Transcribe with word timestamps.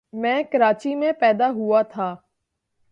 میں 0.13 0.43
کراچی 0.51 0.95
میں 0.95 1.11
پیدا 1.11 1.49
ہوا 1.49 1.81
تھا۔ 1.81 2.15